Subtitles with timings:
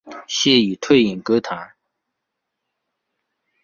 [0.27, 1.75] 现已退隐歌坛。